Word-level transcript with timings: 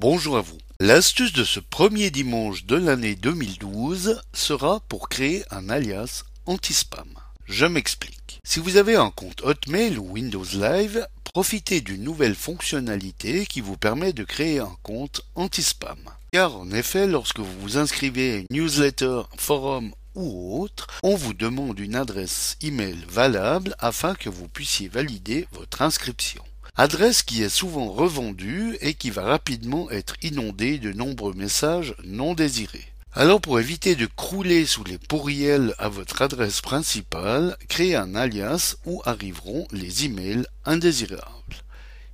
bonjour 0.00 0.38
à 0.38 0.40
vous. 0.40 0.56
L'astuce 0.80 1.34
de 1.34 1.44
ce 1.44 1.60
premier 1.60 2.10
dimanche 2.10 2.64
de 2.64 2.76
l'année 2.76 3.16
2012 3.16 4.22
sera 4.32 4.80
pour 4.88 5.10
créer 5.10 5.44
un 5.50 5.68
alias 5.68 6.24
anti-spam. 6.46 7.08
Je 7.44 7.66
m'explique. 7.66 8.40
Si 8.42 8.60
vous 8.60 8.78
avez 8.78 8.96
un 8.96 9.10
compte 9.10 9.42
Hotmail 9.42 9.98
ou 9.98 10.12
Windows 10.12 10.46
Live, 10.54 11.06
profitez 11.34 11.82
d'une 11.82 12.02
nouvelle 12.02 12.34
fonctionnalité 12.34 13.44
qui 13.44 13.60
vous 13.60 13.76
permet 13.76 14.14
de 14.14 14.24
créer 14.24 14.58
un 14.58 14.74
compte 14.82 15.20
anti-spam. 15.34 15.98
Car 16.32 16.56
en 16.56 16.70
effet, 16.70 17.06
lorsque 17.06 17.40
vous 17.40 17.60
vous 17.60 17.76
inscrivez 17.76 18.32
à 18.32 18.36
une 18.36 18.46
newsletter, 18.50 19.22
forum 19.36 19.92
ou 20.14 20.62
autre, 20.62 20.86
on 21.02 21.14
vous 21.14 21.34
demande 21.34 21.78
une 21.78 21.94
adresse 21.94 22.56
email 22.62 22.96
valable 23.06 23.76
afin 23.78 24.14
que 24.14 24.30
vous 24.30 24.48
puissiez 24.48 24.88
valider 24.88 25.46
votre 25.52 25.82
inscription. 25.82 26.42
Adresse 26.82 27.22
qui 27.22 27.42
est 27.42 27.50
souvent 27.50 27.92
revendue 27.92 28.78
et 28.80 28.94
qui 28.94 29.10
va 29.10 29.24
rapidement 29.24 29.90
être 29.90 30.14
inondée 30.22 30.78
de 30.78 30.94
nombreux 30.94 31.34
messages 31.34 31.94
non 32.04 32.32
désirés. 32.32 32.90
Alors 33.12 33.42
pour 33.42 33.60
éviter 33.60 33.96
de 33.96 34.06
crouler 34.06 34.64
sous 34.64 34.82
les 34.84 34.96
pourriels 34.96 35.74
à 35.76 35.90
votre 35.90 36.22
adresse 36.22 36.62
principale, 36.62 37.58
créez 37.68 37.96
un 37.96 38.14
alias 38.14 38.76
où 38.86 39.02
arriveront 39.04 39.68
les 39.72 40.06
emails 40.06 40.46
indésirables. 40.64 41.26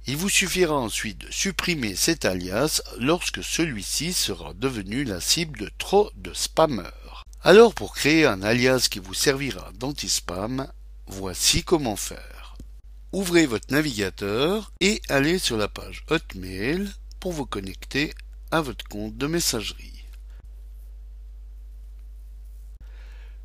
Il 0.08 0.16
vous 0.16 0.28
suffira 0.28 0.74
ensuite 0.74 1.18
de 1.18 1.30
supprimer 1.30 1.94
cet 1.94 2.24
alias 2.24 2.82
lorsque 2.98 3.44
celui-ci 3.44 4.12
sera 4.12 4.52
devenu 4.52 5.04
la 5.04 5.20
cible 5.20 5.60
de 5.60 5.70
trop 5.78 6.10
de 6.16 6.34
spammers. 6.34 7.22
Alors 7.44 7.72
pour 7.72 7.94
créer 7.94 8.26
un 8.26 8.42
alias 8.42 8.88
qui 8.90 8.98
vous 8.98 9.14
servira 9.14 9.70
d'anti-spam, 9.78 10.66
voici 11.06 11.62
comment 11.62 11.94
faire. 11.94 12.35
Ouvrez 13.16 13.46
votre 13.46 13.72
navigateur 13.72 14.74
et 14.80 15.00
allez 15.08 15.38
sur 15.38 15.56
la 15.56 15.68
page 15.68 16.04
Hotmail 16.10 16.86
pour 17.18 17.32
vous 17.32 17.46
connecter 17.46 18.12
à 18.50 18.60
votre 18.60 18.86
compte 18.88 19.16
de 19.16 19.26
messagerie. 19.26 20.04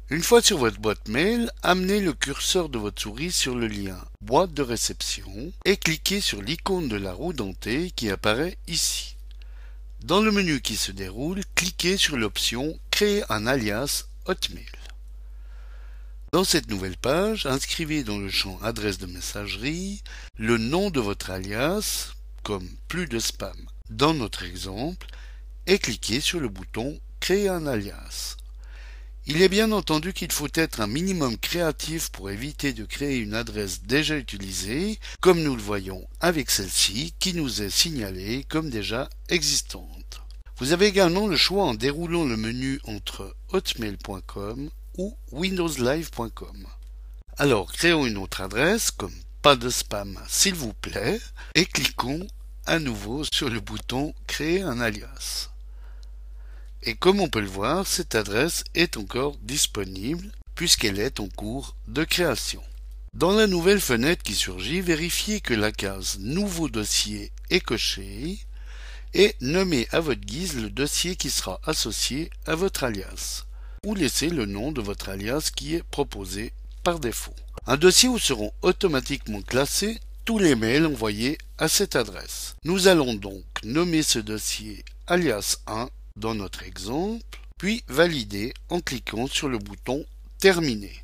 Une 0.09 0.23
fois 0.23 0.41
sur 0.41 0.57
votre 0.57 0.81
boîte 0.81 1.07
mail, 1.07 1.49
amenez 1.63 2.01
le 2.01 2.11
curseur 2.11 2.67
de 2.67 2.77
votre 2.77 3.01
souris 3.01 3.31
sur 3.31 3.55
le 3.55 3.67
lien 3.67 3.97
boîte 4.21 4.53
de 4.53 4.61
réception 4.61 5.53
et 5.63 5.77
cliquez 5.77 6.19
sur 6.19 6.41
l'icône 6.41 6.89
de 6.89 6.97
la 6.97 7.13
roue 7.13 7.31
dentée 7.31 7.91
qui 7.91 8.09
apparaît 8.09 8.57
ici. 8.67 9.15
Dans 10.03 10.19
le 10.19 10.31
menu 10.33 10.59
qui 10.59 10.75
se 10.75 10.91
déroule, 10.91 11.43
cliquez 11.55 11.95
sur 11.95 12.17
l'option 12.17 12.77
Créer 12.91 13.23
un 13.29 13.47
alias 13.47 14.07
Hotmail. 14.25 14.80
Dans 16.33 16.45
cette 16.45 16.69
nouvelle 16.69 16.95
page, 16.95 17.45
inscrivez 17.45 18.05
dans 18.05 18.17
le 18.17 18.29
champ 18.29 18.57
adresse 18.61 18.97
de 18.97 19.05
messagerie 19.05 20.01
le 20.37 20.57
nom 20.57 20.89
de 20.89 21.01
votre 21.01 21.29
alias, 21.29 22.13
comme 22.41 22.69
plus 22.87 23.05
de 23.05 23.19
spam 23.19 23.57
dans 23.89 24.13
notre 24.13 24.43
exemple, 24.43 25.07
et 25.67 25.77
cliquez 25.77 26.21
sur 26.21 26.39
le 26.39 26.47
bouton 26.47 26.97
Créer 27.19 27.49
un 27.49 27.67
alias. 27.67 28.37
Il 29.27 29.41
est 29.41 29.49
bien 29.49 29.73
entendu 29.73 30.13
qu'il 30.13 30.31
faut 30.31 30.47
être 30.53 30.79
un 30.79 30.87
minimum 30.87 31.37
créatif 31.37 32.09
pour 32.11 32.29
éviter 32.29 32.71
de 32.71 32.85
créer 32.85 33.17
une 33.17 33.33
adresse 33.33 33.83
déjà 33.83 34.17
utilisée, 34.17 34.99
comme 35.19 35.43
nous 35.43 35.57
le 35.57 35.61
voyons 35.61 36.07
avec 36.21 36.49
celle-ci 36.49 37.13
qui 37.19 37.33
nous 37.33 37.61
est 37.61 37.69
signalée 37.69 38.45
comme 38.47 38.69
déjà 38.69 39.09
existante. 39.27 40.21
Vous 40.57 40.71
avez 40.71 40.85
également 40.85 41.27
le 41.27 41.35
choix 41.35 41.65
en 41.65 41.73
déroulant 41.73 42.23
le 42.23 42.37
menu 42.37 42.79
entre 42.85 43.35
hotmail.com 43.49 44.69
ou 44.97 45.15
windowslive.com. 45.31 46.67
Alors 47.37 47.71
créons 47.71 48.05
une 48.05 48.17
autre 48.17 48.41
adresse 48.41 48.91
comme 48.91 49.15
pas 49.41 49.55
de 49.55 49.69
spam 49.69 50.19
s'il 50.27 50.53
vous 50.53 50.73
plaît 50.73 51.19
et 51.55 51.65
cliquons 51.65 52.27
à 52.65 52.79
nouveau 52.79 53.23
sur 53.23 53.49
le 53.49 53.59
bouton 53.59 54.13
créer 54.27 54.61
un 54.61 54.79
alias. 54.79 55.49
Et 56.83 56.95
comme 56.95 57.19
on 57.19 57.29
peut 57.29 57.41
le 57.41 57.47
voir, 57.47 57.85
cette 57.87 58.15
adresse 58.15 58.63
est 58.75 58.97
encore 58.97 59.37
disponible 59.41 60.31
puisqu'elle 60.55 60.99
est 60.99 61.19
en 61.19 61.27
cours 61.29 61.75
de 61.87 62.03
création. 62.03 62.61
Dans 63.13 63.31
la 63.31 63.47
nouvelle 63.47 63.81
fenêtre 63.81 64.23
qui 64.23 64.35
surgit, 64.35 64.81
vérifiez 64.81 65.41
que 65.41 65.53
la 65.53 65.71
case 65.71 66.17
Nouveau 66.19 66.69
dossier 66.69 67.31
est 67.49 67.59
cochée 67.59 68.39
et 69.13 69.35
nommez 69.41 69.87
à 69.91 69.99
votre 69.99 70.21
guise 70.21 70.55
le 70.55 70.69
dossier 70.69 71.15
qui 71.15 71.29
sera 71.29 71.59
associé 71.65 72.29
à 72.45 72.55
votre 72.55 72.83
alias 72.83 73.45
ou 73.83 73.95
laissez 73.95 74.29
le 74.29 74.45
nom 74.45 74.71
de 74.71 74.79
votre 74.79 75.09
alias 75.09 75.49
qui 75.55 75.73
est 75.73 75.81
proposé 75.81 76.53
par 76.83 76.99
défaut. 76.99 77.33
Un 77.65 77.77
dossier 77.77 78.07
où 78.09 78.19
seront 78.19 78.53
automatiquement 78.61 79.41
classés 79.41 79.99
tous 80.23 80.37
les 80.37 80.53
mails 80.53 80.85
envoyés 80.85 81.39
à 81.57 81.67
cette 81.67 81.95
adresse. 81.95 82.53
Nous 82.63 82.87
allons 82.87 83.15
donc 83.15 83.43
nommer 83.63 84.03
ce 84.03 84.19
dossier 84.19 84.85
alias 85.07 85.57
1 85.65 85.89
dans 86.15 86.35
notre 86.35 86.61
exemple, 86.61 87.39
puis 87.57 87.83
valider 87.87 88.53
en 88.69 88.81
cliquant 88.81 89.25
sur 89.25 89.49
le 89.49 89.57
bouton 89.57 90.05
Terminer. 90.37 91.03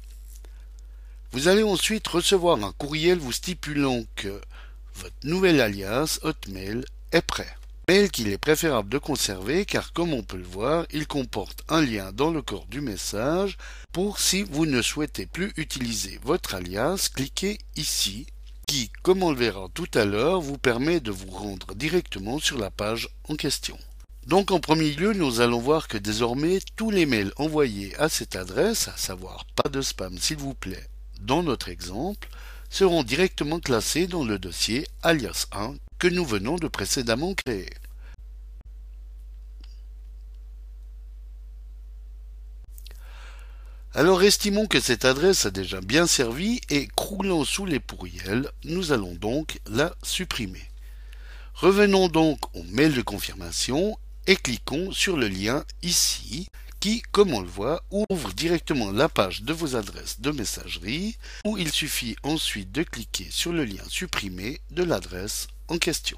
Vous 1.31 1.47
allez 1.47 1.63
ensuite 1.63 2.07
recevoir 2.07 2.63
un 2.63 2.73
courriel 2.73 3.17
vous 3.17 3.31
stipulant 3.31 4.03
que 4.15 4.39
votre 4.93 5.15
nouvel 5.23 5.61
alias 5.61 6.19
Hotmail 6.21 6.85
est 7.11 7.23
prêt. 7.23 7.57
Mail 7.89 8.11
qu'il 8.11 8.27
est 8.27 8.37
préférable 8.37 8.89
de 8.89 8.97
conserver 8.97 9.63
car 9.63 9.93
comme 9.93 10.13
on 10.13 10.21
peut 10.21 10.35
le 10.35 10.43
voir, 10.43 10.85
il 10.91 11.07
comporte 11.07 11.63
un 11.69 11.81
lien 11.81 12.11
dans 12.11 12.31
le 12.31 12.41
corps 12.41 12.65
du 12.65 12.81
message 12.81 13.57
pour 13.93 14.19
si 14.19 14.43
vous 14.43 14.65
ne 14.65 14.81
souhaitez 14.81 15.25
plus 15.25 15.53
utiliser 15.55 16.19
votre 16.21 16.55
alias, 16.55 17.09
cliquez 17.15 17.59
ici 17.77 18.27
qui, 18.67 18.91
comme 19.03 19.23
on 19.23 19.31
le 19.31 19.37
verra 19.37 19.69
tout 19.73 19.87
à 19.93 20.03
l'heure, 20.03 20.41
vous 20.41 20.57
permet 20.57 20.99
de 20.99 21.11
vous 21.11 21.31
rendre 21.31 21.75
directement 21.75 22.39
sur 22.39 22.57
la 22.57 22.71
page 22.71 23.07
en 23.29 23.37
question. 23.37 23.77
Donc 24.25 24.51
en 24.51 24.59
premier 24.59 24.91
lieu, 24.91 25.13
nous 25.13 25.39
allons 25.39 25.61
voir 25.61 25.87
que 25.87 25.97
désormais 25.97 26.59
tous 26.75 26.91
les 26.91 27.05
mails 27.05 27.31
envoyés 27.37 27.95
à 27.95 28.09
cette 28.09 28.35
adresse, 28.35 28.89
à 28.89 28.97
savoir 28.97 29.45
pas 29.55 29.69
de 29.69 29.81
spam 29.81 30.17
s'il 30.17 30.35
vous 30.35 30.55
plaît, 30.55 30.89
dans 31.21 31.41
notre 31.41 31.69
exemple, 31.69 32.27
seront 32.69 33.03
directement 33.03 33.61
classés 33.61 34.07
dans 34.07 34.25
le 34.25 34.39
dossier 34.39 34.85
alias 35.03 35.47
1 35.53 35.75
que 35.99 36.07
nous 36.07 36.25
venons 36.25 36.55
de 36.55 36.67
précédemment 36.67 37.33
créer. 37.33 37.69
Alors 43.93 44.21
estimons 44.21 44.67
que 44.67 44.79
cette 44.79 45.05
adresse 45.05 45.47
a 45.47 45.49
déjà 45.49 45.81
bien 45.81 46.05
servi 46.05 46.61
et 46.69 46.87
croulant 46.95 47.43
sous 47.43 47.65
les 47.65 47.79
pourriels, 47.79 48.51
nous 48.63 48.91
allons 48.91 49.15
donc 49.15 49.59
la 49.65 49.95
supprimer. 50.03 50.69
Revenons 51.55 52.07
donc 52.07 52.39
au 52.55 52.61
mail 52.61 52.93
de 52.93 53.01
confirmation 53.01 53.97
et 54.27 54.35
cliquons 54.35 54.91
sur 54.91 55.17
le 55.17 55.27
lien 55.27 55.65
ici 55.81 56.47
qui, 56.79 57.01
comme 57.11 57.33
on 57.33 57.41
le 57.41 57.47
voit, 57.47 57.81
ouvre 57.89 58.31
directement 58.33 58.91
la 58.91 59.09
page 59.09 59.41
de 59.41 59.53
vos 59.53 59.75
adresses 59.75 60.21
de 60.21 60.29
messagerie 60.29 61.17
où 61.43 61.57
il 61.57 61.71
suffit 61.71 62.15
ensuite 62.21 62.71
de 62.71 62.83
cliquer 62.83 63.25
sur 63.31 63.51
le 63.51 63.65
lien 63.65 63.83
supprimé 63.87 64.61
de 64.69 64.83
l'adresse 64.83 65.47
question. 65.75 66.17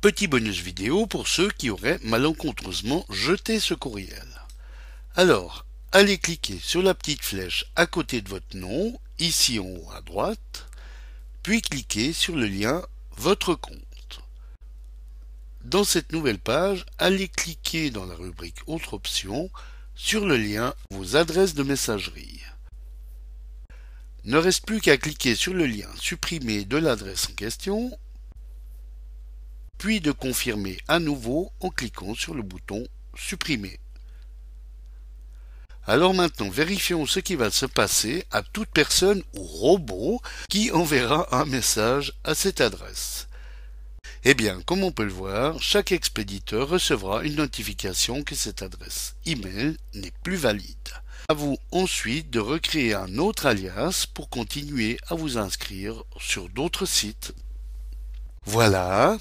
Petit 0.00 0.26
bonus 0.26 0.60
vidéo 0.60 1.06
pour 1.06 1.28
ceux 1.28 1.50
qui 1.50 1.70
auraient 1.70 2.00
malencontreusement 2.02 3.06
jeté 3.10 3.60
ce 3.60 3.74
courriel. 3.74 4.26
Alors, 5.14 5.64
allez 5.92 6.18
cliquer 6.18 6.58
sur 6.58 6.82
la 6.82 6.94
petite 6.94 7.22
flèche 7.22 7.66
à 7.76 7.86
côté 7.86 8.20
de 8.20 8.28
votre 8.28 8.56
nom, 8.56 8.98
ici 9.18 9.60
en 9.60 9.64
haut 9.64 9.90
à 9.94 10.00
droite, 10.02 10.66
puis 11.42 11.62
cliquez 11.62 12.12
sur 12.12 12.34
le 12.34 12.46
lien 12.46 12.82
Votre 13.16 13.54
compte. 13.54 14.20
Dans 15.64 15.84
cette 15.84 16.12
nouvelle 16.12 16.38
page, 16.38 16.84
allez 16.98 17.28
cliquer 17.28 17.90
dans 17.90 18.06
la 18.06 18.14
rubrique 18.14 18.60
Autres 18.66 18.94
options 18.94 19.50
sur 19.94 20.26
le 20.26 20.36
lien 20.36 20.74
Vos 20.90 21.16
adresses 21.16 21.54
de 21.54 21.62
messagerie. 21.62 22.42
Ne 24.24 24.36
reste 24.36 24.66
plus 24.66 24.80
qu'à 24.80 24.98
cliquer 24.98 25.34
sur 25.34 25.54
le 25.54 25.66
lien 25.66 25.88
Supprimer 25.98 26.64
de 26.64 26.76
l'adresse 26.76 27.28
en 27.30 27.34
question, 27.34 27.98
puis 29.78 30.00
de 30.00 30.12
confirmer 30.12 30.78
à 30.88 30.98
nouveau 30.98 31.52
en 31.60 31.70
cliquant 31.70 32.14
sur 32.14 32.34
le 32.34 32.42
bouton 32.42 32.86
Supprimer. 33.16 33.78
Alors 35.86 36.12
maintenant, 36.12 36.50
vérifions 36.50 37.06
ce 37.06 37.18
qui 37.18 37.34
va 37.34 37.50
se 37.50 37.64
passer 37.64 38.24
à 38.30 38.42
toute 38.42 38.68
personne 38.68 39.22
ou 39.34 39.42
robot 39.42 40.20
qui 40.50 40.70
enverra 40.70 41.26
un 41.34 41.46
message 41.46 42.12
à 42.24 42.34
cette 42.34 42.60
adresse. 42.60 43.26
Eh 44.24 44.34
bien, 44.34 44.60
comme 44.66 44.84
on 44.84 44.92
peut 44.92 45.04
le 45.04 45.12
voir, 45.12 45.62
chaque 45.62 45.92
expéditeur 45.92 46.68
recevra 46.68 47.22
une 47.22 47.36
notification 47.36 48.22
que 48.22 48.34
cette 48.34 48.62
adresse 48.62 49.14
email 49.24 49.76
n'est 49.94 50.12
plus 50.22 50.36
valide. 50.36 50.66
À 51.30 51.34
vous 51.34 51.56
ensuite 51.72 52.28
de 52.28 52.40
recréer 52.40 52.94
un 52.94 53.16
autre 53.16 53.46
alias 53.46 54.06
pour 54.12 54.28
continuer 54.28 54.98
à 55.08 55.14
vous 55.14 55.38
inscrire 55.38 56.02
sur 56.20 56.48
d'autres 56.50 56.86
sites. 56.86 57.32
Voilà, 58.44 59.16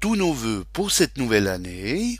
tous 0.00 0.16
nos 0.16 0.32
voeux 0.32 0.64
pour 0.72 0.90
cette 0.90 1.18
nouvelle 1.18 1.46
année 1.46 2.18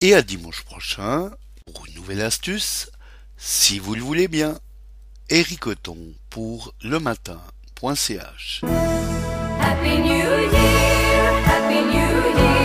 et 0.00 0.14
à 0.14 0.22
dimanche 0.22 0.62
prochain 0.62 1.30
pour 1.66 1.86
une 1.86 1.94
nouvelle 1.94 2.22
astuce, 2.22 2.90
si 3.36 3.78
vous 3.78 3.94
le 3.94 4.00
voulez 4.00 4.28
bien. 4.28 4.58
Ericoton 5.28 5.98
pour 6.30 6.72
le 6.82 6.98
matin.ch 6.98 8.62
Happy 9.60 9.98
New 9.98 10.08
Year, 10.08 10.52
Happy 11.46 11.74
New 11.74 12.38
Year. 12.38 12.57